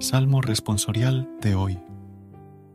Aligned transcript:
Salmo 0.00 0.40
responsorial 0.40 1.28
de 1.40 1.54
hoy, 1.54 1.78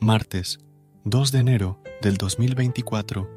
martes 0.00 0.60
2 1.04 1.32
de 1.32 1.38
enero 1.40 1.82
del 2.00 2.16
2024. 2.16 3.28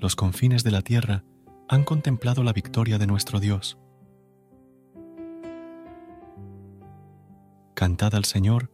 Los 0.00 0.16
confines 0.16 0.64
de 0.64 0.70
la 0.70 0.82
tierra 0.82 1.24
han 1.68 1.84
contemplado 1.84 2.42
la 2.42 2.52
victoria 2.52 2.98
de 2.98 3.06
nuestro 3.06 3.38
Dios. 3.38 3.78
Cantad 7.74 8.14
al 8.16 8.24
Señor 8.24 8.73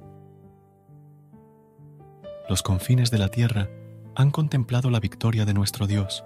Los 2.51 2.63
confines 2.63 3.11
de 3.11 3.17
la 3.17 3.29
tierra 3.29 3.69
han 4.13 4.29
contemplado 4.29 4.89
la 4.89 4.99
victoria 4.99 5.45
de 5.45 5.53
nuestro 5.53 5.87
Dios. 5.87 6.25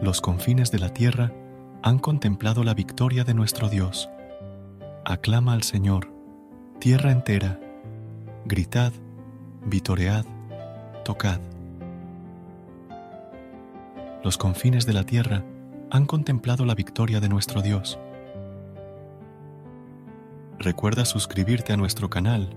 Los 0.00 0.22
confines 0.22 0.70
de 0.70 0.78
la 0.78 0.88
tierra 0.94 1.30
han 1.82 1.98
contemplado 1.98 2.64
la 2.64 2.72
victoria 2.72 3.22
de 3.22 3.34
nuestro 3.34 3.68
Dios. 3.68 4.08
Aclama 5.04 5.52
al 5.52 5.62
Señor, 5.62 6.10
tierra 6.78 7.10
entera, 7.10 7.60
gritad, 8.46 8.94
vitoread, 9.66 10.24
tocad. 11.04 11.40
Los 14.24 14.38
confines 14.38 14.86
de 14.86 14.94
la 14.94 15.04
tierra 15.04 15.44
han 15.90 16.06
contemplado 16.06 16.64
la 16.64 16.74
victoria 16.74 17.20
de 17.20 17.28
nuestro 17.28 17.60
Dios. 17.60 17.98
Recuerda 20.58 21.04
suscribirte 21.04 21.74
a 21.74 21.76
nuestro 21.76 22.08
canal 22.08 22.56